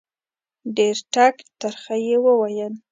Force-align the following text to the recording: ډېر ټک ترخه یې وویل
ډېر 0.75 0.95
ټک 1.13 1.35
ترخه 1.59 1.95
یې 2.05 2.17
وویل 2.25 2.73